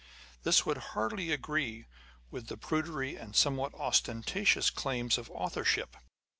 This 0.41 0.65
would 0.65 0.77
hardly 0.97 1.29
agree 1.31 1.85
with 2.31 2.47
the 2.47 2.57
prudery, 2.57 3.15
and 3.17 3.35
somewhat 3.35 3.75
ostentatious 3.75 4.71
claims 4.71 5.19
of 5.19 5.29
authorship. 5.29 5.95